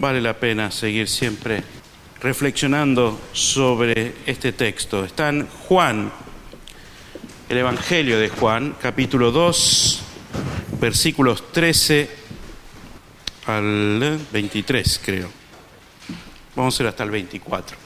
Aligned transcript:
vale 0.00 0.20
la 0.20 0.34
pena 0.34 0.70
seguir 0.70 1.08
siempre 1.08 1.62
reflexionando 2.20 3.20
sobre 3.32 4.14
este 4.26 4.52
texto. 4.52 5.04
Está 5.04 5.28
en 5.30 5.48
Juan, 5.48 6.12
el 7.48 7.58
Evangelio 7.58 8.18
de 8.18 8.28
Juan, 8.28 8.76
capítulo 8.80 9.32
2, 9.32 10.02
versículos 10.80 11.50
13 11.50 12.10
al 13.46 14.20
23, 14.32 15.00
creo. 15.04 15.30
Vamos 16.54 16.78
a 16.78 16.82
ir 16.84 16.88
hasta 16.88 17.02
el 17.02 17.10
24. 17.10 17.76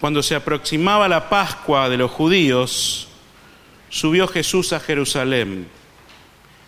Cuando 0.00 0.22
se 0.22 0.34
aproximaba 0.34 1.06
la 1.08 1.28
Pascua 1.28 1.90
de 1.90 1.98
los 1.98 2.10
judíos, 2.10 3.08
subió 3.90 4.26
Jesús 4.26 4.72
a 4.72 4.80
Jerusalén 4.80 5.68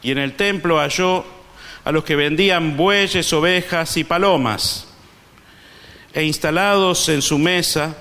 y 0.03 0.11
en 0.11 0.19
el 0.19 0.35
templo 0.35 0.79
halló 0.79 1.40
a 1.85 1.93
los 1.93 2.05
que 2.05 2.17
vendían 2.17 2.77
bueyes, 2.77 3.33
ovejas 3.33 3.97
y 3.97 4.05
palomas, 4.05 4.87
e 6.13 6.25
instalados 6.25 7.09
en 7.09 7.23
su 7.23 7.39
mesa 7.39 7.97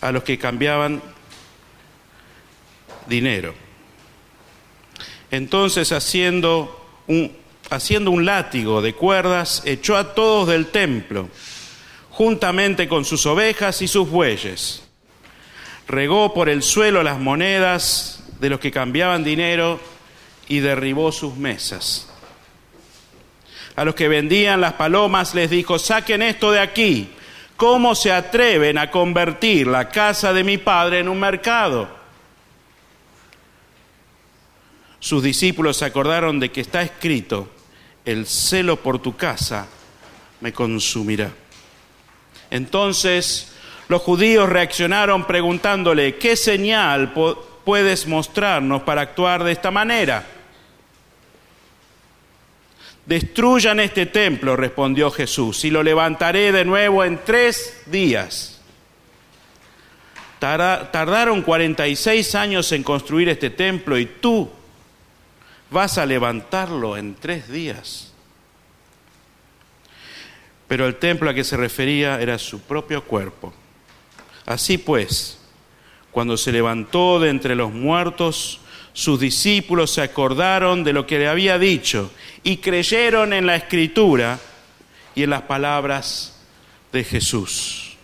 a 0.00 0.12
los 0.12 0.22
que 0.22 0.38
cambiaban 0.38 1.02
dinero. 3.06 3.54
Entonces, 5.30 5.92
haciendo 5.92 7.02
un, 7.06 7.36
haciendo 7.70 8.10
un 8.10 8.24
látigo 8.24 8.82
de 8.82 8.94
cuerdas, 8.94 9.62
echó 9.64 9.96
a 9.96 10.14
todos 10.14 10.48
del 10.48 10.66
templo, 10.66 11.28
juntamente 12.10 12.88
con 12.88 13.04
sus 13.04 13.26
ovejas 13.26 13.82
y 13.82 13.88
sus 13.88 14.08
bueyes. 14.08 14.82
Regó 15.86 16.32
por 16.32 16.48
el 16.48 16.62
suelo 16.62 17.02
las 17.02 17.18
monedas 17.18 18.24
de 18.40 18.50
los 18.50 18.60
que 18.60 18.70
cambiaban 18.70 19.24
dinero 19.24 19.80
y 20.48 20.60
derribó 20.60 21.12
sus 21.12 21.36
mesas. 21.36 22.08
A 23.76 23.84
los 23.84 23.94
que 23.94 24.08
vendían 24.08 24.60
las 24.60 24.74
palomas 24.74 25.34
les 25.34 25.50
dijo, 25.50 25.78
saquen 25.78 26.22
esto 26.22 26.52
de 26.52 26.60
aquí. 26.60 27.10
¿Cómo 27.56 27.94
se 27.94 28.12
atreven 28.12 28.78
a 28.78 28.90
convertir 28.90 29.66
la 29.66 29.88
casa 29.88 30.32
de 30.32 30.44
mi 30.44 30.58
padre 30.58 31.00
en 31.00 31.08
un 31.08 31.20
mercado? 31.20 31.88
Sus 34.98 35.22
discípulos 35.22 35.76
se 35.76 35.84
acordaron 35.84 36.40
de 36.40 36.50
que 36.50 36.60
está 36.60 36.82
escrito, 36.82 37.48
el 38.04 38.26
celo 38.26 38.76
por 38.76 39.00
tu 39.00 39.16
casa 39.16 39.66
me 40.40 40.52
consumirá. 40.52 41.30
Entonces 42.50 43.52
los 43.88 44.02
judíos 44.02 44.48
reaccionaron 44.48 45.26
preguntándole, 45.26 46.16
¿qué 46.16 46.36
señal 46.36 47.12
puedes 47.64 48.06
mostrarnos 48.06 48.82
para 48.82 49.02
actuar 49.02 49.44
de 49.44 49.52
esta 49.52 49.70
manera? 49.70 50.26
Destruyan 53.06 53.80
este 53.80 54.06
templo, 54.06 54.56
respondió 54.56 55.10
Jesús, 55.10 55.64
y 55.64 55.70
lo 55.70 55.82
levantaré 55.82 56.52
de 56.52 56.64
nuevo 56.64 57.04
en 57.04 57.18
tres 57.24 57.82
días. 57.86 58.60
Tardaron 60.38 61.42
46 61.42 62.34
años 62.34 62.70
en 62.72 62.82
construir 62.82 63.28
este 63.28 63.50
templo 63.50 63.98
y 63.98 64.06
tú 64.06 64.50
vas 65.70 65.96
a 65.96 66.04
levantarlo 66.04 66.96
en 66.96 67.14
tres 67.14 67.48
días. 67.48 68.12
Pero 70.68 70.86
el 70.86 70.96
templo 70.96 71.30
a 71.30 71.34
que 71.34 71.44
se 71.44 71.56
refería 71.56 72.20
era 72.20 72.38
su 72.38 72.60
propio 72.60 73.04
cuerpo. 73.04 73.54
Así 74.46 74.76
pues, 74.76 75.38
cuando 76.10 76.36
se 76.36 76.52
levantó 76.52 77.20
de 77.20 77.30
entre 77.30 77.54
los 77.54 77.72
muertos, 77.72 78.60
sus 78.94 79.18
discípulos 79.18 79.90
se 79.90 80.02
acordaron 80.02 80.84
de 80.84 80.92
lo 80.92 81.04
que 81.04 81.18
le 81.18 81.26
había 81.26 81.58
dicho 81.58 82.12
y 82.44 82.58
creyeron 82.58 83.32
en 83.32 83.44
la 83.44 83.56
escritura 83.56 84.38
y 85.16 85.24
en 85.24 85.30
las 85.30 85.42
palabras 85.42 86.40
de 86.92 87.02
Jesús. 87.02 87.96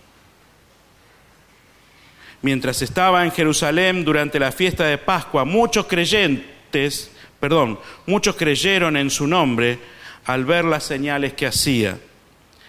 Mientras 2.41 2.81
estaba 2.81 3.23
en 3.23 3.31
Jerusalén 3.31 4.03
durante 4.03 4.37
la 4.37 4.51
fiesta 4.51 4.85
de 4.85 4.97
Pascua, 4.97 5.45
muchos 5.45 5.85
creyentes, 5.85 7.09
perdón, 7.39 7.79
muchos 8.05 8.35
creyeron 8.35 8.97
en 8.97 9.09
su 9.09 9.27
nombre 9.27 9.79
al 10.25 10.43
ver 10.43 10.65
las 10.65 10.83
señales 10.83 11.33
que 11.33 11.47
hacía. 11.47 11.99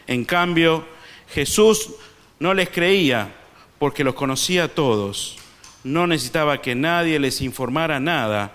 En 0.07 0.25
cambio, 0.25 0.87
Jesús 1.29 1.91
no 2.39 2.55
les 2.55 2.71
creía 2.71 3.35
porque 3.81 4.05
los 4.05 4.15
conocía 4.15 4.65
a 4.65 4.69
todos 4.69 5.42
no 5.85 6.07
necesitaba 6.07 6.61
que 6.61 6.75
nadie 6.75 7.19
les 7.19 7.41
informara 7.41 8.01
nada 8.01 8.53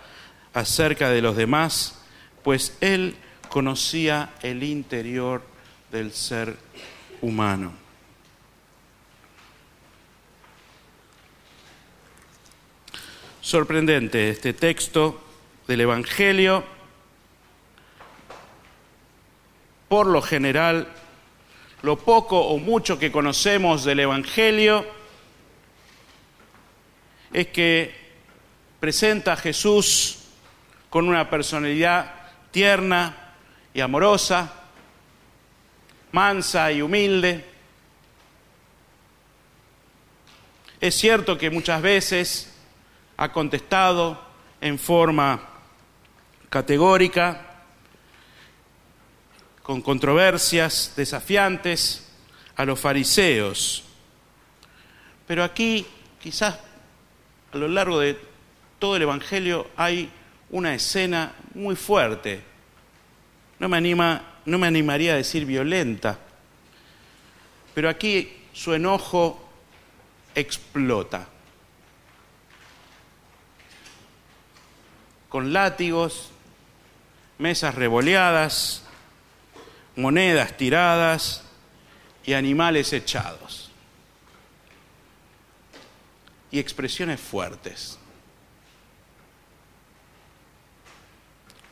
acerca 0.53 1.09
de 1.09 1.21
los 1.21 1.35
demás, 1.35 1.99
pues 2.43 2.77
él 2.81 3.15
conocía 3.49 4.33
el 4.41 4.63
interior 4.63 5.41
del 5.91 6.11
ser 6.11 6.55
humano. 7.21 7.73
Sorprendente 13.41 14.29
este 14.29 14.53
texto 14.53 15.21
del 15.67 15.81
Evangelio. 15.81 16.63
Por 19.87 20.07
lo 20.07 20.21
general, 20.21 20.89
lo 21.81 21.97
poco 21.97 22.39
o 22.41 22.57
mucho 22.57 22.99
que 22.99 23.11
conocemos 23.11 23.85
del 23.85 24.01
Evangelio 24.01 24.96
es 27.33 27.47
que 27.47 27.93
presenta 28.79 29.33
a 29.33 29.37
Jesús 29.37 30.19
con 30.89 31.07
una 31.07 31.29
personalidad 31.29 32.13
tierna 32.51 33.33
y 33.73 33.81
amorosa, 33.81 34.53
mansa 36.11 36.71
y 36.71 36.81
humilde. 36.81 37.45
Es 40.79 40.95
cierto 40.95 41.37
que 41.37 41.49
muchas 41.49 41.81
veces 41.81 42.53
ha 43.17 43.31
contestado 43.31 44.21
en 44.61 44.79
forma 44.79 45.41
categórica, 46.49 47.43
con 49.61 49.81
controversias 49.81 50.93
desafiantes 50.95 52.07
a 52.55 52.63
los 52.63 52.79
fariseos. 52.79 53.83
Pero 55.27 55.43
aquí 55.43 55.85
quizás 56.21 56.57
a 57.51 57.57
lo 57.57 57.67
largo 57.67 57.99
de 57.99 58.17
todo 58.79 58.95
el 58.95 59.03
Evangelio 59.03 59.67
hay 59.75 60.11
una 60.49 60.73
escena 60.73 61.33
muy 61.53 61.75
fuerte. 61.75 62.41
No 63.59 63.69
me, 63.69 64.67
animaría 64.67 65.13
a 65.13 65.17
decir 65.17 65.45
violenta, 65.45 66.19
pero 67.73 67.89
aquí 67.89 68.31
su 68.53 68.73
enojo 68.73 69.49
explota. 70.35 71.27
Con 75.29 75.51
látigos, 75.53 76.31
mesas 77.39 77.75
revoleadas, 77.75 78.83
monedas 79.95 80.55
tiradas 80.55 81.43
y 82.25 82.33
animales 82.33 82.93
echados 82.93 83.66
y 86.51 86.59
expresiones 86.59 87.19
fuertes. 87.19 87.99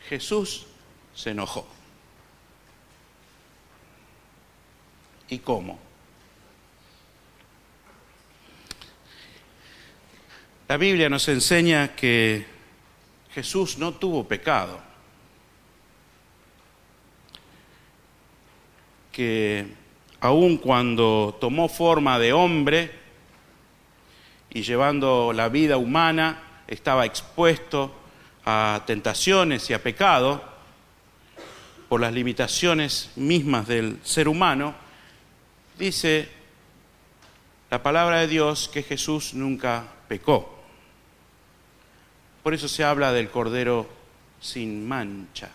Jesús 0.07 0.67
se 1.13 1.31
enojó. 1.31 1.67
¿Y 5.29 5.39
cómo? 5.39 5.79
La 10.67 10.77
Biblia 10.77 11.09
nos 11.09 11.27
enseña 11.27 11.95
que 11.95 12.45
Jesús 13.31 13.77
no 13.77 13.93
tuvo 13.93 14.27
pecado, 14.27 14.79
que 19.11 19.67
aun 20.19 20.57
cuando 20.57 21.37
tomó 21.39 21.69
forma 21.69 22.17
de 22.17 22.33
hombre, 22.33 23.04
y 24.55 24.63
llevando 24.63 25.33
la 25.33 25.49
vida 25.49 25.75
humana 25.75 26.41
estaba 26.65 27.05
expuesto 27.05 27.93
a 28.45 28.83
tentaciones 28.87 29.69
y 29.69 29.73
a 29.73 29.83
pecado 29.83 30.41
por 31.89 31.99
las 31.99 32.13
limitaciones 32.13 33.11
mismas 33.17 33.67
del 33.67 33.99
ser 34.05 34.29
humano, 34.29 34.73
dice 35.77 36.29
la 37.69 37.83
palabra 37.83 38.21
de 38.21 38.27
Dios 38.27 38.69
que 38.69 38.81
Jesús 38.81 39.33
nunca 39.33 39.87
pecó. 40.07 40.57
Por 42.41 42.53
eso 42.53 42.69
se 42.69 42.85
habla 42.85 43.11
del 43.11 43.29
Cordero 43.29 43.89
sin 44.39 44.87
mancha. 44.87 45.49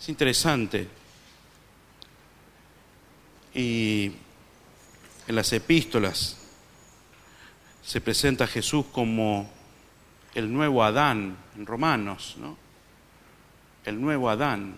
Es 0.00 0.08
interesante. 0.08 0.88
Y 3.52 4.10
en 5.26 5.34
las 5.34 5.52
epístolas 5.52 6.36
se 7.82 8.00
presenta 8.00 8.44
a 8.44 8.48
Jesús 8.48 8.86
como 8.92 9.50
el 10.34 10.52
nuevo 10.52 10.82
Adán, 10.82 11.36
en 11.56 11.66
Romanos, 11.66 12.36
¿no? 12.38 12.56
El 13.84 14.00
nuevo 14.00 14.30
Adán, 14.30 14.76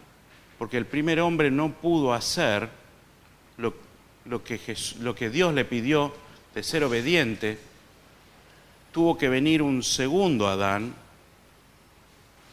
porque 0.58 0.76
el 0.76 0.86
primer 0.86 1.20
hombre 1.20 1.50
no 1.50 1.72
pudo 1.72 2.12
hacer 2.12 2.68
lo, 3.58 3.72
que, 4.42 4.76
lo 5.00 5.14
que 5.14 5.30
Dios 5.30 5.54
le 5.54 5.64
pidió 5.64 6.12
de 6.54 6.62
ser 6.62 6.82
obediente, 6.84 7.58
tuvo 8.92 9.16
que 9.16 9.28
venir 9.28 9.62
un 9.62 9.82
segundo 9.82 10.48
Adán 10.48 10.94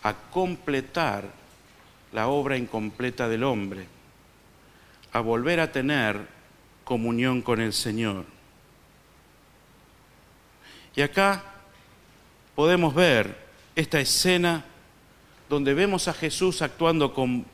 a 0.03 0.13
completar 0.13 1.25
la 2.11 2.27
obra 2.27 2.57
incompleta 2.57 3.27
del 3.27 3.43
hombre, 3.43 3.87
a 5.13 5.19
volver 5.19 5.59
a 5.59 5.71
tener 5.71 6.27
comunión 6.83 7.41
con 7.41 7.61
el 7.61 7.73
Señor. 7.73 8.25
Y 10.95 11.01
acá 11.01 11.43
podemos 12.55 12.93
ver 12.93 13.35
esta 13.75 13.99
escena 13.99 14.63
donde 15.49 15.73
vemos 15.73 16.07
a 16.07 16.13
Jesús 16.13 16.61
actuando 16.61 17.13
con 17.13 17.45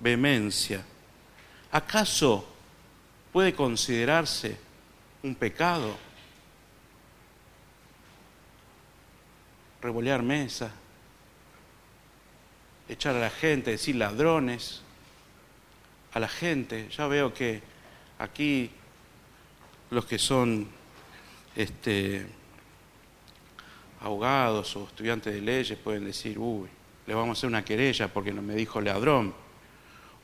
vehemencia. 0.00 0.84
¿Acaso 1.72 2.46
puede 3.32 3.54
considerarse 3.54 4.56
un 5.22 5.34
pecado 5.34 5.96
revolear 9.80 10.22
mesa, 10.22 10.70
echar 12.88 13.16
a 13.16 13.20
la 13.20 13.30
gente, 13.30 13.72
decir 13.72 13.96
ladrones 13.96 14.82
a 16.12 16.20
la 16.20 16.28
gente? 16.28 16.88
Ya 16.90 17.06
veo 17.06 17.34
que 17.34 17.73
aquí 18.24 18.70
los 19.90 20.04
que 20.06 20.18
son 20.18 20.66
este, 21.54 22.26
abogados 24.00 24.76
o 24.76 24.84
estudiantes 24.84 25.32
de 25.32 25.40
leyes 25.40 25.78
pueden 25.78 26.04
decir, 26.04 26.38
uy, 26.38 26.68
le 27.06 27.14
vamos 27.14 27.36
a 27.36 27.38
hacer 27.38 27.48
una 27.48 27.64
querella 27.64 28.12
porque 28.12 28.32
me 28.32 28.54
dijo 28.54 28.80
ladrón. 28.80 29.34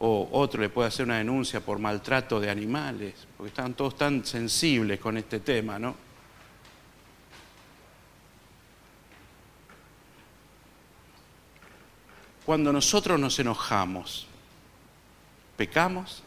O 0.02 0.30
otro 0.32 0.62
le 0.62 0.70
puede 0.70 0.88
hacer 0.88 1.04
una 1.04 1.18
denuncia 1.18 1.60
por 1.60 1.78
maltrato 1.78 2.40
de 2.40 2.48
animales, 2.48 3.26
porque 3.36 3.48
están 3.48 3.74
todos 3.74 3.96
tan 3.96 4.24
sensibles 4.24 4.98
con 4.98 5.18
este 5.18 5.40
tema, 5.40 5.78
¿no? 5.78 5.94
Cuando 12.46 12.72
nosotros 12.72 13.20
nos 13.20 13.38
enojamos, 13.38 14.26
¿pecamos? 15.58 16.22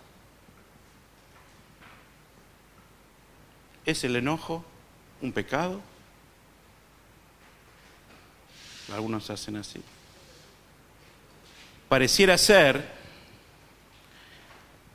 ¿Es 3.85 4.03
el 4.03 4.15
enojo 4.15 4.63
un 5.21 5.31
pecado? 5.31 5.81
Algunos 8.93 9.29
hacen 9.29 9.57
así. 9.57 9.81
Pareciera 11.89 12.37
ser 12.37 13.03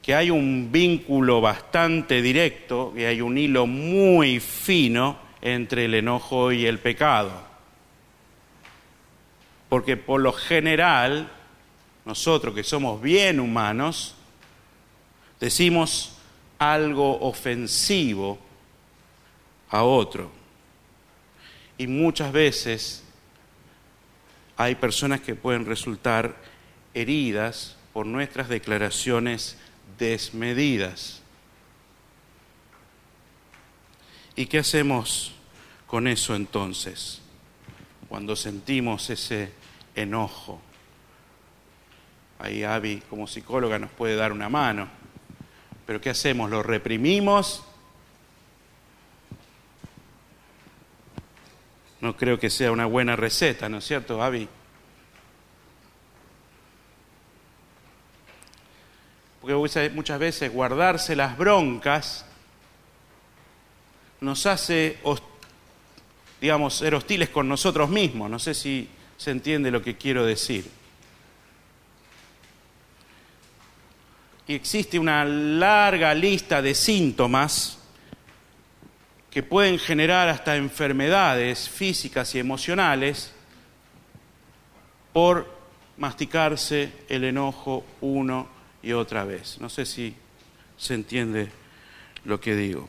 que 0.03 0.15
hay 0.15 0.31
un 0.31 0.71
vínculo 0.73 1.41
bastante 1.41 2.23
directo 2.23 2.95
y 2.97 3.05
hay 3.05 3.21
un 3.21 3.37
hilo 3.37 3.67
muy 3.67 4.41
fino 4.41 5.19
entre 5.43 5.85
el 5.85 5.95
enojo 5.95 6.51
y 6.51 6.65
el 6.65 6.79
pecado. 6.79 7.31
Porque 9.69 9.99
por 9.99 10.23
lo 10.23 10.33
general, 10.33 11.31
nosotros 12.07 12.55
que 12.55 12.65
somos 12.65 13.03
bien 13.03 13.39
humanos, 13.39 14.15
decimos 15.41 16.17
algo 16.59 17.21
ofensivo 17.21 18.48
a 19.71 19.83
otro. 19.83 20.31
Y 21.77 21.87
muchas 21.87 22.33
veces 22.33 23.05
hay 24.57 24.75
personas 24.75 25.21
que 25.21 25.35
pueden 25.35 25.67
resultar 25.67 26.37
heridas 26.95 27.77
por 27.93 28.07
nuestras 28.07 28.49
declaraciones 28.49 29.57
desmedidas. 29.99 31.23
¿Y 34.35 34.47
qué 34.47 34.59
hacemos 34.59 35.33
con 35.87 36.07
eso 36.09 36.35
entonces? 36.35 37.21
Cuando 38.09 38.37
sentimos 38.37 39.11
ese 39.11 39.53
enojo. 39.95 40.61
Ahí 42.39 42.63
Abby 42.63 43.03
como 43.11 43.27
psicóloga 43.27 43.79
nos 43.79 43.91
puede 43.91 44.17
dar 44.17 44.33
una 44.33 44.49
mano. 44.49 44.89
Pero 45.87 46.01
¿qué 46.01 46.11
hacemos? 46.11 46.51
¿Lo 46.51 46.63
reprimimos? 46.63 47.65
No 52.01 52.17
creo 52.17 52.39
que 52.39 52.51
sea 52.51 52.71
una 52.71 52.87
buena 52.87 53.17
receta, 53.17 53.69
¿no 53.69 53.79
es 53.79 53.85
cierto, 53.85 54.23
Avi? 54.23 54.49
Porque 59.41 59.91
muchas 59.95 60.19
veces 60.19 60.53
guardarse 60.53 61.17
las 61.17 61.39
broncas 61.39 62.27
nos 64.21 64.47
hace, 64.47 64.99
digamos, 66.41 66.75
ser 66.75 66.95
hostiles 66.95 67.29
con 67.31 67.49
nosotros 67.49 67.89
mismos. 67.89 68.29
No 68.29 68.39
sé 68.39 68.53
si 68.55 68.89
se 69.17 69.31
entiende 69.31 69.71
lo 69.71 69.83
que 69.83 69.97
quiero 69.97 70.27
decir. 70.27 70.69
Y 74.47 74.55
existe 74.55 74.99
una 74.99 75.25
larga 75.25 76.15
lista 76.15 76.61
de 76.63 76.75
síntomas 76.75 77.78
que 79.31 79.43
pueden 79.43 79.79
generar 79.79 80.29
hasta 80.29 80.57
enfermedades 80.57 81.69
físicas 81.69 82.35
y 82.35 82.39
emocionales 82.39 83.33
por 85.13 85.53
masticarse 85.97 86.93
el 87.09 87.25
enojo 87.25 87.85
uno 88.01 88.49
y 88.83 88.93
otra 88.93 89.25
vez. 89.25 89.59
No 89.61 89.69
sé 89.69 89.85
si 89.85 90.15
se 90.77 90.95
entiende 90.95 91.51
lo 92.25 92.41
que 92.41 92.55
digo. 92.55 92.89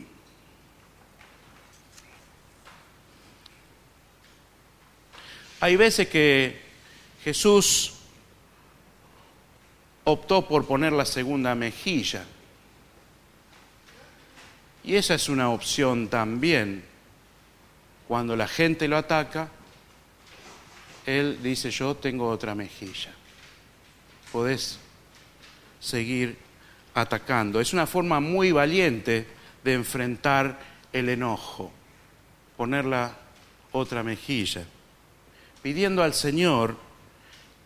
Hay 5.61 5.75
veces 5.75 6.07
que 6.07 6.61
Jesús 7.23 7.95
optó 10.05 10.47
por 10.47 10.65
poner 10.65 10.93
la 10.93 11.05
segunda 11.05 11.53
mejilla 11.53 12.25
y 14.89 14.95
esa 14.95 15.13
es 15.13 15.29
una 15.29 15.51
opción 15.51 16.07
también. 16.07 16.83
Cuando 18.07 18.35
la 18.35 18.47
gente 18.47 18.87
lo 18.87 18.97
ataca, 18.97 19.47
él 21.05 21.37
dice, 21.43 21.69
yo 21.69 21.95
tengo 21.95 22.27
otra 22.27 22.55
mejilla. 22.55 23.11
Podés 24.31 24.79
seguir 25.79 26.39
atacando. 26.95 27.61
Es 27.61 27.71
una 27.71 27.85
forma 27.85 28.19
muy 28.19 28.51
valiente 28.51 29.27
de 29.63 29.73
enfrentar 29.75 30.57
el 30.91 31.09
enojo, 31.09 31.71
poner 32.57 32.85
la 32.85 33.15
otra 33.73 34.01
mejilla, 34.01 34.63
pidiendo 35.61 36.01
al 36.01 36.15
Señor 36.15 36.75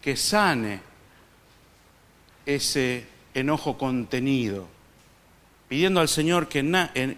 que 0.01 0.18
sane 0.18 0.82
ese 2.46 3.08
enojo 3.34 3.77
contenido 3.77 4.73
pidiendo 5.74 6.01
al 6.01 6.08
Señor 6.08 6.48
que, 6.48 6.62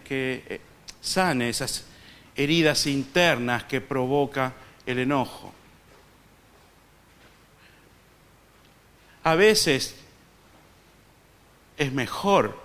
eh, 0.10 0.62
sane 1.02 1.50
esas 1.50 1.84
heridas 2.38 2.88
internas 2.88 3.66
que 3.66 3.82
provoca 3.82 4.54
el 4.86 5.00
enojo. 5.00 5.54
A 9.26 9.36
veces 9.36 9.98
es 11.76 11.92
mejor 11.92 12.58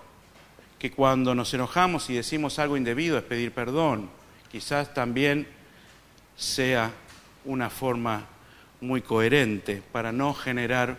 que 0.78 0.92
cuando 0.92 1.34
nos 1.34 1.52
enojamos 1.54 2.08
y 2.08 2.14
decimos 2.14 2.60
algo 2.60 2.76
indebido 2.76 3.18
es 3.18 3.24
pedir 3.24 3.50
perdón. 3.50 4.10
Quizás 4.48 4.94
también 4.94 5.48
sea 6.36 6.92
una 7.44 7.68
forma 7.68 8.26
muy 8.80 9.02
coherente 9.02 9.82
para 9.90 10.12
no 10.12 10.34
generar 10.34 10.98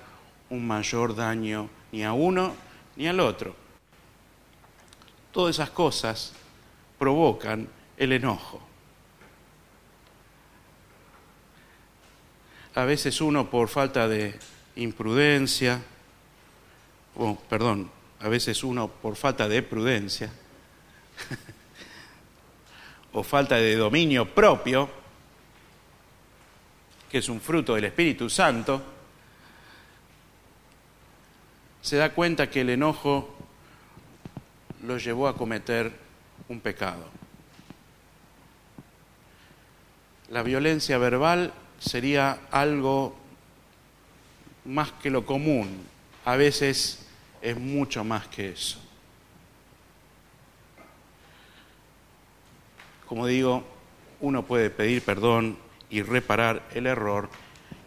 un 0.49 0.67
mayor 0.67 1.15
daño 1.15 1.69
ni 1.93 2.03
a 2.03 2.11
uno 2.11 2.53
ni 2.97 3.07
al 3.07 3.21
otro. 3.21 3.60
Todas 5.31 5.55
esas 5.55 5.69
cosas 5.69 6.33
provocan 6.99 7.67
el 7.97 8.11
enojo. 8.11 8.61
A 12.75 12.85
veces 12.85 13.19
uno 13.21 13.49
por 13.49 13.67
falta 13.67 14.07
de 14.07 14.37
imprudencia, 14.75 15.81
o 17.15 17.35
perdón, 17.35 17.91
a 18.19 18.29
veces 18.29 18.63
uno 18.63 18.87
por 18.87 19.15
falta 19.15 19.47
de 19.47 19.61
prudencia, 19.61 20.31
o 23.13 23.23
falta 23.23 23.55
de 23.55 23.75
dominio 23.75 24.33
propio, 24.33 24.89
que 27.09 27.17
es 27.17 27.29
un 27.29 27.41
fruto 27.41 27.75
del 27.75 27.85
Espíritu 27.85 28.29
Santo, 28.29 28.81
se 31.81 31.97
da 31.97 32.13
cuenta 32.13 32.49
que 32.49 32.61
el 32.61 32.69
enojo 32.69 33.35
lo 34.83 34.97
llevó 34.97 35.27
a 35.27 35.35
cometer 35.35 35.91
un 36.47 36.59
pecado. 36.59 37.05
La 40.29 40.43
violencia 40.43 40.97
verbal 40.97 41.53
sería 41.79 42.39
algo 42.51 43.15
más 44.65 44.91
que 44.93 45.09
lo 45.09 45.25
común. 45.25 45.85
A 46.25 46.35
veces 46.35 47.05
es 47.41 47.57
mucho 47.59 48.03
más 48.03 48.27
que 48.27 48.49
eso. 48.49 48.79
Como 53.07 53.27
digo, 53.27 53.63
uno 54.21 54.45
puede 54.45 54.69
pedir 54.69 55.03
perdón 55.03 55.57
y 55.89 56.01
reparar 56.01 56.63
el 56.73 56.87
error 56.87 57.29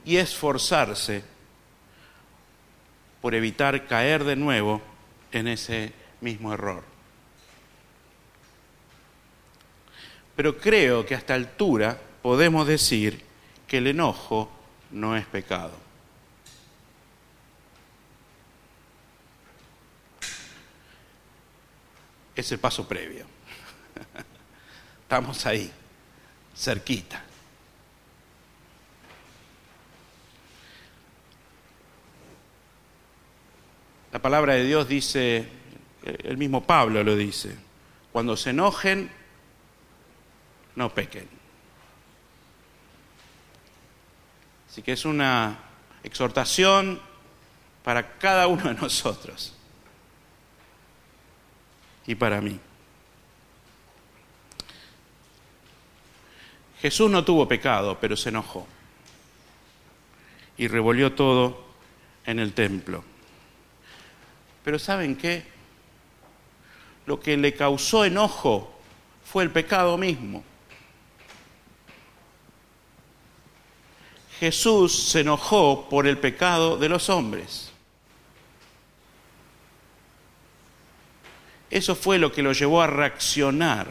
y 0.05 0.17
esforzarse 0.17 1.25
por 3.23 3.35
evitar 3.35 3.87
caer 3.87 4.25
de 4.25 4.37
nuevo 4.37 4.83
en 5.33 5.49
ese 5.49 5.95
mismo 6.25 6.53
error. 6.53 6.83
Pero 10.35 10.59
creo 10.59 11.07
que 11.07 11.15
a 11.15 11.19
esta 11.19 11.35
altura 11.35 12.01
podemos 12.23 12.67
decir 12.67 13.23
que 13.69 13.79
el 13.79 13.87
enojo 13.87 14.51
no 14.91 15.17
es 15.17 15.27
pecado. 15.27 15.79
Es 22.35 22.51
el 22.51 22.59
paso 22.59 22.89
previo. 22.89 23.27
Estamos 25.03 25.47
ahí, 25.47 25.71
cerquita. 26.57 27.23
La 34.11 34.23
palabra 34.23 34.55
de 34.55 34.65
Dios 34.65 34.89
dice, 34.89 35.49
el 36.05 36.37
mismo 36.37 36.65
Pablo 36.65 37.03
lo 37.03 37.17
dice, 37.17 37.57
cuando 38.13 38.37
se 38.37 38.51
enojen, 38.51 39.11
no 40.77 40.93
pequen. 40.95 41.29
Así 44.69 44.83
que 44.83 44.93
es 44.93 45.05
una 45.05 45.59
exhortación 46.03 47.01
para 47.83 48.19
cada 48.19 48.47
uno 48.47 48.65
de 48.65 48.75
nosotros 48.75 49.55
y 52.07 52.15
para 52.15 52.41
mí. 52.41 52.61
Jesús 56.81 57.11
no 57.11 57.25
tuvo 57.25 57.49
pecado, 57.49 57.99
pero 57.99 58.15
se 58.15 58.29
enojó 58.29 58.67
y 60.59 60.69
revolvió 60.69 61.15
todo 61.15 61.65
en 62.27 62.39
el 62.39 62.53
templo. 62.53 63.03
Pero 64.63 64.79
¿saben 64.79 65.17
qué? 65.17 65.54
Lo 67.07 67.21
que 67.21 67.37
le 67.37 67.55
causó 67.55 68.05
enojo 68.05 68.75
fue 69.25 69.43
el 69.43 69.51
pecado 69.51 69.99
mismo. 69.99 70.43
Jesús 74.41 75.11
se 75.11 75.21
enojó 75.21 75.89
por 75.89 76.07
el 76.07 76.19
pecado 76.19 76.77
de 76.77 76.89
los 76.89 77.09
hombres. 77.09 77.71
Eso 81.71 81.95
fue 81.95 82.19
lo 82.19 82.31
que 82.31 82.43
lo 82.43 82.53
llevó 82.53 82.83
a 82.83 82.87
reaccionar. 82.87 83.89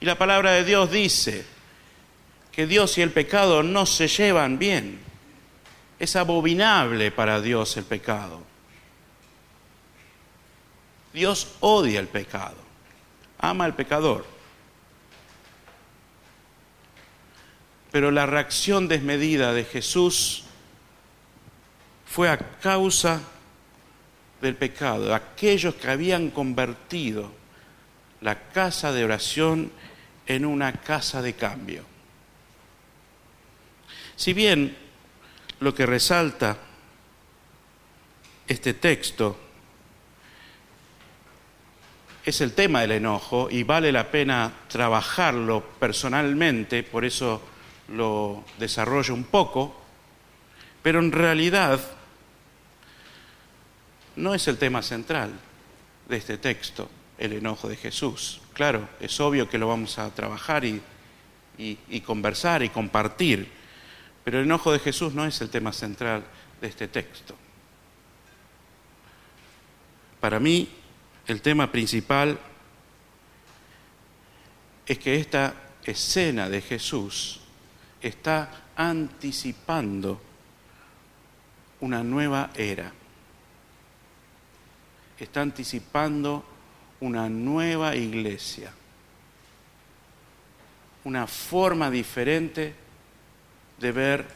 Y 0.00 0.06
la 0.06 0.16
palabra 0.16 0.52
de 0.52 0.64
Dios 0.64 0.90
dice 0.90 1.44
que 2.52 2.66
Dios 2.66 2.98
y 2.98 3.02
el 3.02 3.10
pecado 3.10 3.62
no 3.62 3.86
se 3.86 4.06
llevan 4.06 4.58
bien. 4.58 5.00
Es 5.98 6.14
abominable 6.14 7.10
para 7.10 7.40
Dios 7.40 7.76
el 7.76 7.84
pecado. 7.84 8.53
Dios 11.14 11.54
odia 11.60 12.00
el 12.00 12.08
pecado, 12.08 12.56
ama 13.38 13.64
al 13.64 13.76
pecador. 13.76 14.26
Pero 17.92 18.10
la 18.10 18.26
reacción 18.26 18.88
desmedida 18.88 19.52
de 19.52 19.64
Jesús 19.64 20.42
fue 22.04 22.28
a 22.28 22.36
causa 22.36 23.20
del 24.40 24.56
pecado, 24.56 25.06
de 25.06 25.14
aquellos 25.14 25.76
que 25.76 25.88
habían 25.88 26.30
convertido 26.30 27.30
la 28.20 28.48
casa 28.48 28.90
de 28.90 29.04
oración 29.04 29.70
en 30.26 30.44
una 30.44 30.72
casa 30.72 31.22
de 31.22 31.34
cambio. 31.34 31.84
Si 34.16 34.32
bien 34.32 34.76
lo 35.60 35.72
que 35.72 35.86
resalta 35.86 36.58
este 38.48 38.74
texto 38.74 39.43
es 42.24 42.40
el 42.40 42.54
tema 42.54 42.80
del 42.80 42.92
enojo 42.92 43.48
y 43.50 43.62
vale 43.64 43.92
la 43.92 44.10
pena 44.10 44.52
trabajarlo 44.68 45.62
personalmente, 45.78 46.82
por 46.82 47.04
eso 47.04 47.42
lo 47.88 48.44
desarrollo 48.58 49.12
un 49.12 49.24
poco, 49.24 49.78
pero 50.82 51.00
en 51.00 51.12
realidad 51.12 51.80
no 54.16 54.34
es 54.34 54.48
el 54.48 54.56
tema 54.56 54.80
central 54.80 55.32
de 56.08 56.16
este 56.16 56.38
texto, 56.38 56.88
el 57.18 57.34
enojo 57.34 57.68
de 57.68 57.76
Jesús. 57.76 58.40
Claro, 58.54 58.88
es 59.00 59.20
obvio 59.20 59.48
que 59.48 59.58
lo 59.58 59.68
vamos 59.68 59.98
a 59.98 60.08
trabajar 60.14 60.64
y, 60.64 60.80
y, 61.58 62.00
conversar 62.00 62.62
y 62.62 62.70
compartir, 62.70 63.48
pero 64.24 64.38
el 64.38 64.44
enojo 64.44 64.72
de 64.72 64.78
Jesús 64.78 65.12
no 65.12 65.26
es 65.26 65.40
el 65.42 65.50
tema 65.50 65.72
central 65.72 66.24
de 66.60 66.68
este 66.68 66.88
texto. 66.88 67.34
Para 70.20 70.40
mí, 70.40 70.68
el 71.26 71.40
tema 71.40 71.70
principal 71.70 72.38
es 74.86 74.98
que 74.98 75.16
esta 75.16 75.54
escena 75.84 76.48
de 76.48 76.60
Jesús 76.60 77.40
está 78.00 78.64
anticipando 78.76 80.20
una 81.80 82.02
nueva 82.02 82.50
era. 82.54 82.92
Está 85.18 85.40
anticipando 85.40 86.44
una 87.00 87.28
nueva 87.28 87.96
iglesia. 87.96 88.72
Una 91.04 91.26
forma 91.26 91.90
diferente 91.90 92.74
de 93.78 93.92
ver 93.92 94.26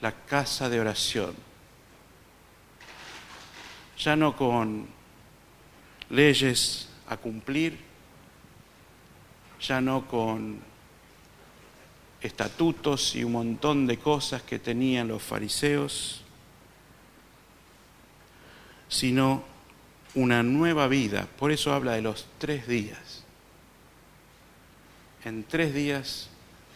la 0.00 0.12
casa 0.12 0.68
de 0.68 0.80
oración. 0.80 1.34
Ya 3.98 4.16
no 4.16 4.36
con 4.36 5.01
leyes 6.12 6.88
a 7.08 7.16
cumplir, 7.16 7.78
ya 9.60 9.80
no 9.80 10.06
con 10.06 10.60
estatutos 12.20 13.16
y 13.16 13.24
un 13.24 13.32
montón 13.32 13.86
de 13.86 13.98
cosas 13.98 14.42
que 14.42 14.58
tenían 14.58 15.08
los 15.08 15.22
fariseos, 15.22 16.22
sino 18.88 19.42
una 20.14 20.42
nueva 20.42 20.86
vida. 20.86 21.26
Por 21.38 21.50
eso 21.50 21.72
habla 21.72 21.92
de 21.92 22.02
los 22.02 22.26
tres 22.38 22.68
días. 22.68 23.24
En 25.24 25.44
tres 25.44 25.72
días 25.72 26.28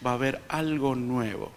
va 0.05 0.12
a 0.12 0.14
haber 0.14 0.43
algo 0.49 0.95
nuevo. 0.95 1.52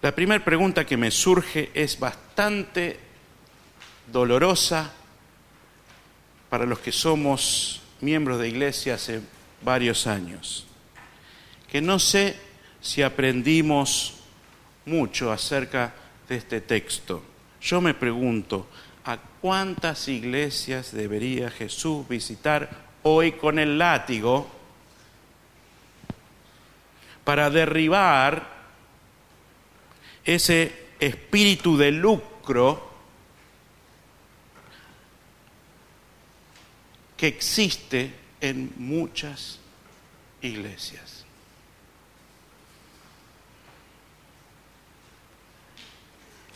La 0.00 0.14
primera 0.14 0.44
pregunta 0.44 0.86
que 0.86 0.96
me 0.96 1.10
surge 1.10 1.72
es 1.74 1.98
bastante 1.98 3.07
dolorosa 4.12 4.92
para 6.48 6.64
los 6.64 6.78
que 6.78 6.92
somos 6.92 7.82
miembros 8.00 8.38
de 8.38 8.48
iglesia 8.48 8.94
hace 8.94 9.20
varios 9.62 10.06
años, 10.06 10.66
que 11.70 11.80
no 11.80 11.98
sé 11.98 12.36
si 12.80 13.02
aprendimos 13.02 14.14
mucho 14.86 15.30
acerca 15.30 15.94
de 16.28 16.36
este 16.36 16.60
texto. 16.60 17.22
Yo 17.60 17.80
me 17.80 17.94
pregunto, 17.94 18.68
¿a 19.04 19.18
cuántas 19.40 20.08
iglesias 20.08 20.92
debería 20.92 21.50
Jesús 21.50 22.08
visitar 22.08 22.70
hoy 23.02 23.32
con 23.32 23.58
el 23.58 23.78
látigo 23.78 24.48
para 27.24 27.50
derribar 27.50 28.56
ese 30.24 30.86
espíritu 31.00 31.76
de 31.76 31.92
lucro 31.92 32.87
que 37.18 37.26
existe 37.26 38.14
en 38.40 38.72
muchas 38.76 39.58
iglesias. 40.40 41.24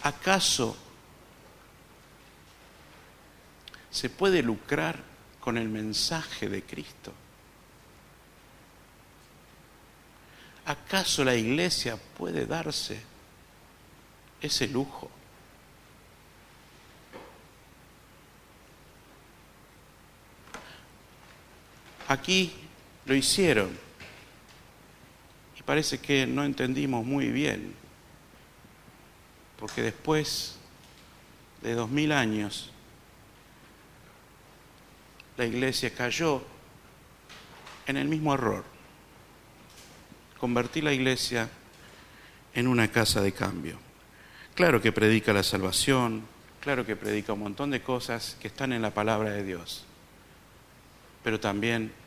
¿Acaso 0.04 0.76
se 3.90 4.08
puede 4.08 4.42
lucrar 4.42 5.02
con 5.40 5.58
el 5.58 5.68
mensaje 5.68 6.48
de 6.48 6.62
Cristo? 6.62 7.12
¿Acaso 10.64 11.24
la 11.24 11.34
iglesia 11.34 11.96
puede 11.96 12.46
darse 12.46 13.02
ese 14.40 14.68
lujo? 14.68 15.10
Aquí 22.12 22.52
lo 23.06 23.14
hicieron 23.14 23.70
y 25.58 25.62
parece 25.62 25.98
que 25.98 26.26
no 26.26 26.44
entendimos 26.44 27.06
muy 27.06 27.28
bien 27.28 27.74
porque 29.58 29.80
después 29.80 30.58
de 31.62 31.72
dos 31.72 31.88
mil 31.88 32.12
años 32.12 32.70
la 35.38 35.46
iglesia 35.46 35.94
cayó 35.94 36.42
en 37.86 37.96
el 37.96 38.08
mismo 38.08 38.34
error. 38.34 38.62
Convertí 40.38 40.82
la 40.82 40.92
iglesia 40.92 41.48
en 42.52 42.68
una 42.68 42.88
casa 42.88 43.22
de 43.22 43.32
cambio. 43.32 43.78
Claro 44.54 44.82
que 44.82 44.92
predica 44.92 45.32
la 45.32 45.42
salvación, 45.42 46.26
claro 46.60 46.84
que 46.84 46.94
predica 46.94 47.32
un 47.32 47.40
montón 47.40 47.70
de 47.70 47.80
cosas 47.80 48.36
que 48.38 48.48
están 48.48 48.74
en 48.74 48.82
la 48.82 48.90
palabra 48.90 49.30
de 49.30 49.44
Dios, 49.44 49.86
pero 51.24 51.40
también 51.40 52.01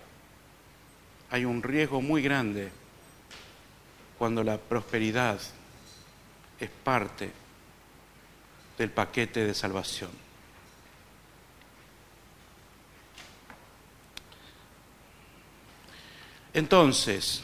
hay 1.35 1.43
un 1.43 1.61
riesgo 1.61 2.01
muy 2.01 2.21
grande 2.21 2.71
cuando 4.17 4.41
la 4.41 4.57
prosperidad 4.57 5.37
es 6.57 6.69
parte 6.81 7.29
del 8.77 8.89
paquete 8.89 9.45
de 9.45 9.53
salvación. 9.53 10.11
Entonces, 16.53 17.43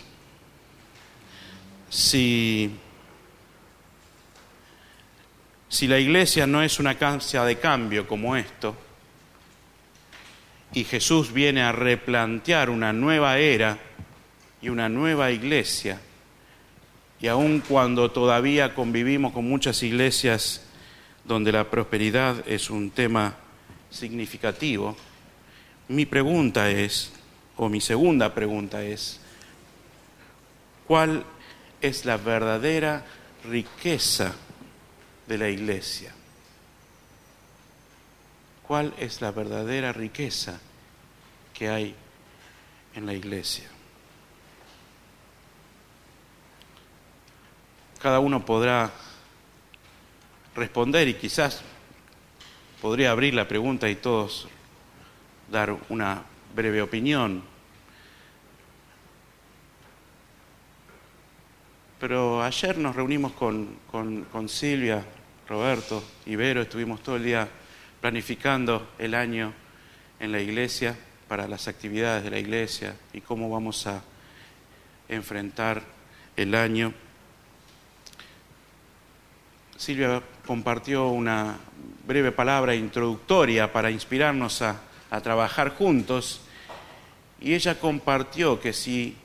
si, 1.89 2.73
si 5.67 5.85
la 5.85 5.99
iglesia 5.99 6.47
no 6.47 6.63
es 6.63 6.79
una 6.79 6.97
casa 6.97 7.43
de 7.43 7.59
cambio 7.59 8.07
como 8.07 8.37
esto, 8.37 8.73
y 10.73 10.83
Jesús 10.83 11.33
viene 11.33 11.61
a 11.61 11.71
replantear 11.71 12.69
una 12.69 12.93
nueva 12.93 13.37
era 13.37 13.77
y 14.61 14.69
una 14.69 14.89
nueva 14.89 15.31
iglesia, 15.31 15.99
y 17.19 17.27
aun 17.27 17.61
cuando 17.61 18.11
todavía 18.11 18.73
convivimos 18.73 19.33
con 19.33 19.47
muchas 19.47 19.83
iglesias 19.83 20.63
donde 21.23 21.51
la 21.51 21.69
prosperidad 21.69 22.47
es 22.47 22.69
un 22.69 22.89
tema 22.89 23.35
significativo, 23.89 24.95
mi 25.87 26.05
pregunta 26.05 26.69
es, 26.69 27.11
o 27.57 27.69
mi 27.69 27.81
segunda 27.81 28.33
pregunta 28.33 28.83
es, 28.83 29.19
¿cuál 30.87 31.23
es 31.81 32.05
la 32.05 32.17
verdadera 32.17 33.05
riqueza 33.43 34.33
de 35.27 35.37
la 35.37 35.49
iglesia? 35.49 36.13
¿Cuál 38.71 38.93
es 38.97 39.19
la 39.19 39.31
verdadera 39.31 39.91
riqueza 39.91 40.57
que 41.53 41.67
hay 41.67 41.93
en 42.95 43.05
la 43.05 43.13
iglesia? 43.13 43.65
Cada 48.01 48.19
uno 48.19 48.45
podrá 48.45 48.89
responder 50.55 51.09
y 51.09 51.15
quizás 51.15 51.63
podría 52.81 53.11
abrir 53.11 53.33
la 53.33 53.45
pregunta 53.45 53.89
y 53.89 53.95
todos 53.95 54.47
dar 55.51 55.75
una 55.89 56.23
breve 56.55 56.81
opinión. 56.81 57.43
Pero 61.99 62.41
ayer 62.41 62.77
nos 62.77 62.95
reunimos 62.95 63.33
con, 63.33 63.79
con, 63.91 64.47
Silvia, 64.47 65.03
Roberto, 65.49 66.01
Ibero, 66.25 66.61
estuvimos 66.61 67.03
todo 67.03 67.17
el 67.17 67.25
día 67.25 67.49
planificando 68.01 68.89
el 68.97 69.15
año 69.15 69.53
en 70.19 70.31
la 70.31 70.39
iglesia, 70.39 70.97
para 71.31 71.47
las 71.47 71.69
actividades 71.69 72.25
de 72.25 72.29
la 72.29 72.39
iglesia 72.39 72.93
y 73.13 73.21
cómo 73.21 73.49
vamos 73.49 73.87
a 73.87 74.03
enfrentar 75.07 75.81
el 76.35 76.53
año. 76.53 76.93
Silvia 79.77 80.21
compartió 80.45 81.07
una 81.07 81.57
breve 82.05 82.33
palabra 82.33 82.75
introductoria 82.75 83.71
para 83.71 83.89
inspirarnos 83.89 84.61
a, 84.61 84.81
trabajar 85.23 85.69
juntos 85.69 86.41
y 87.39 87.53
ella 87.53 87.79
compartió 87.79 88.59
que 88.59 88.73
si 88.73 89.15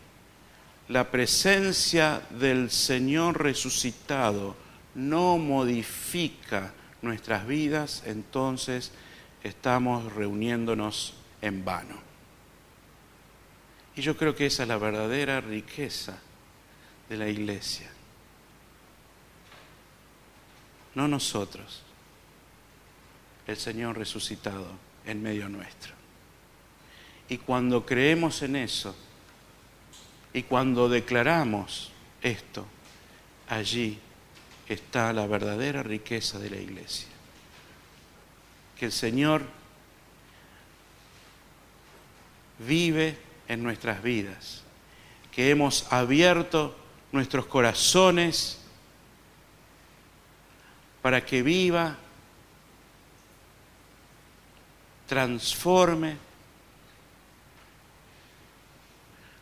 la 0.86 1.10
presencia 1.10 2.22
del 2.30 2.70
Señor 2.70 3.42
resucitado 3.42 4.54
no 4.94 5.38
modifica 5.38 6.72
nuestras 7.06 7.46
vidas, 7.46 8.02
entonces 8.06 8.92
estamos 9.42 10.12
reuniéndonos 10.12 11.14
en 11.40 11.64
vano. 11.64 11.96
Y 13.94 14.02
yo 14.02 14.16
creo 14.16 14.34
que 14.34 14.46
esa 14.46 14.64
es 14.64 14.68
la 14.68 14.76
verdadera 14.76 15.40
riqueza 15.40 16.18
de 17.08 17.16
la 17.16 17.28
iglesia. 17.28 17.90
No 20.94 21.08
nosotros, 21.08 21.82
el 23.46 23.56
Señor 23.56 23.96
resucitado 23.96 24.66
en 25.04 25.22
medio 25.22 25.48
nuestro. 25.48 25.94
Y 27.28 27.38
cuando 27.38 27.86
creemos 27.86 28.42
en 28.42 28.56
eso, 28.56 28.94
y 30.32 30.42
cuando 30.42 30.88
declaramos 30.88 31.90
esto, 32.20 32.66
allí 33.48 33.98
está 34.68 35.12
la 35.12 35.26
verdadera 35.26 35.82
riqueza 35.82 36.38
de 36.38 36.50
la 36.50 36.56
iglesia. 36.56 37.08
Que 38.78 38.86
el 38.86 38.92
Señor 38.92 39.42
vive 42.58 43.18
en 43.48 43.62
nuestras 43.62 44.02
vidas, 44.02 44.62
que 45.32 45.50
hemos 45.50 45.90
abierto 45.92 46.76
nuestros 47.12 47.46
corazones 47.46 48.58
para 51.02 51.24
que 51.24 51.42
viva, 51.42 51.96
transforme 55.06 56.16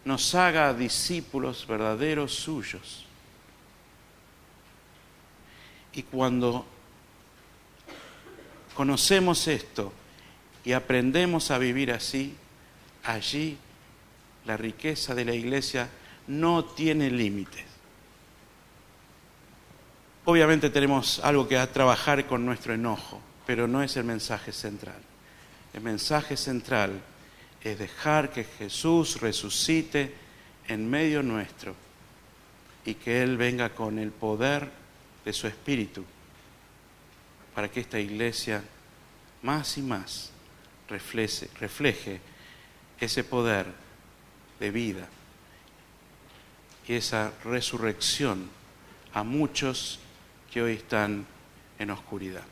nos 0.04 0.34
haga 0.34 0.74
discípulos 0.74 1.66
verdaderos 1.66 2.34
suyos. 2.34 3.06
Y 5.94 6.02
cuando 6.02 6.66
conocemos 8.74 9.46
esto 9.46 9.92
y 10.64 10.72
aprendemos 10.72 11.50
a 11.50 11.58
vivir 11.58 11.92
así, 11.92 12.34
allí 13.04 13.56
la 14.44 14.56
riqueza 14.56 15.14
de 15.14 15.24
la 15.24 15.34
iglesia 15.34 15.88
no 16.26 16.64
tiene 16.64 17.10
límites. 17.10 17.64
Obviamente 20.24 20.70
tenemos 20.70 21.20
algo 21.20 21.46
que 21.46 21.64
trabajar 21.68 22.26
con 22.26 22.44
nuestro 22.44 22.74
enojo, 22.74 23.20
pero 23.46 23.68
no 23.68 23.82
es 23.82 23.96
el 23.96 24.04
mensaje 24.04 24.52
central. 24.52 25.00
El 25.74 25.82
mensaje 25.82 26.36
central 26.36 27.00
es 27.62 27.78
dejar 27.78 28.32
que 28.32 28.44
Jesús 28.44 29.20
resucite 29.20 30.14
en 30.66 30.88
medio 30.88 31.22
nuestro 31.22 31.74
y 32.86 32.94
que 32.94 33.22
Él 33.22 33.36
venga 33.36 33.70
con 33.70 33.98
el 33.98 34.10
poder 34.10 34.83
de 35.24 35.32
su 35.32 35.46
Espíritu 35.46 36.04
para 37.54 37.70
que 37.70 37.80
esta 37.80 37.98
iglesia 37.98 38.62
más 39.42 39.78
y 39.78 39.82
más 39.82 40.30
refleje, 40.88 42.20
ese 43.00 43.24
poder 43.24 43.66
de 44.60 44.70
vida 44.70 45.08
y 46.86 46.94
esa 46.94 47.32
resurrección 47.44 48.48
a 49.12 49.22
muchos 49.22 49.98
que 50.52 50.62
hoy 50.62 50.74
están 50.74 51.26
en 51.78 51.90
oscuridad. 51.90 52.44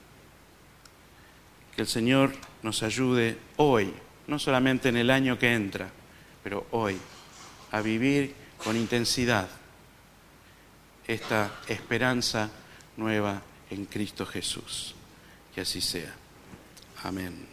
Que 1.75 1.83
el 1.83 1.89
Señor 1.89 2.33
nos 2.63 2.83
ayude 2.83 3.39
hoy 3.57 3.93
no 4.27 4.39
solamente 4.39 4.89
en 4.89 4.97
el 4.97 5.11
año 5.11 5.39
que 5.39 5.53
entra, 5.53 5.91
pero 6.43 6.67
hoy, 6.71 6.97
a 7.71 7.81
vivir 7.81 8.35
con 8.59 8.77
intensidad 8.77 9.49
esta 11.07 11.61
esperanza 11.69 12.51
nueva 12.97 13.43
en 13.71 13.85
Cristo 13.87 14.27
Jesús. 14.27 14.95
Que 15.55 15.61
así 15.63 15.81
sea. 15.81 16.15
Amén. 17.03 17.52